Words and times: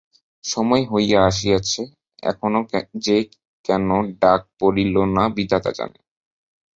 সময় 0.43 0.83
হইয়া 0.91 1.19
আসিয়াছে, 1.25 1.81
এখনাে 2.23 2.61
যে 3.05 3.17
কেন 3.65 3.87
ডাক 4.21 4.41
পড়িল 4.59 4.95
না 5.15 5.23
বিধাতা 5.35 5.71
জানেন। 5.71 6.03